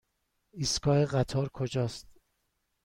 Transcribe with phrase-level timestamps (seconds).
[0.51, 2.07] ایستگاه قطار کجاست؟